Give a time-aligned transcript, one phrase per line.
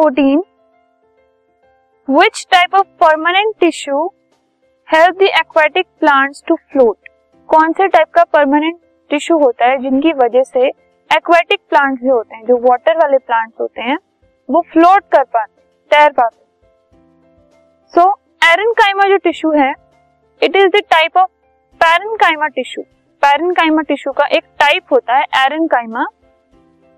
[0.00, 0.42] Fourteen
[2.08, 4.04] which type of permanent tissue
[4.88, 7.08] help the aquatic plants to float
[7.48, 8.78] कौन से type का permanent
[9.10, 10.66] tissue होता है जिनकी वजह से
[11.10, 13.98] एक्वेटिक प्लांट्स जो होते हैं, जो वाटर वाले प्लांट्स होते हैं,
[14.50, 16.44] वो फ्लोट कर पाते तैर पाते
[17.94, 18.08] सो
[18.44, 18.72] एरन
[19.08, 19.74] जो टिश्यू है
[20.42, 21.30] it is the type of
[21.80, 22.84] barren tissue
[23.22, 25.68] पैरन टिश्यू का एक टाइप होता है एरन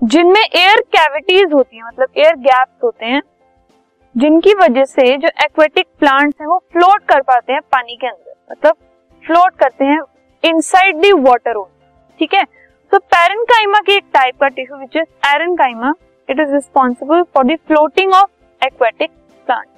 [0.00, 3.20] जिनमें एयर कैविटीज होती है मतलब एयर गैप्स होते हैं,
[4.14, 8.34] जिनकी वजह से जो एक्वेटिक प्लांट्स हैं, वो फ्लोट कर पाते हैं पानी के अंदर।
[8.50, 8.76] मतलब
[9.24, 10.00] फ्लोट करते हैं
[10.44, 11.68] इनसाइड दी वाटर ओन
[12.20, 12.44] ठीक है?
[12.92, 15.92] तो काइमा की एक टाइप का tissue which is aerenchyma
[16.28, 19.10] it is responsible for the floating of aquatic
[19.46, 19.77] plants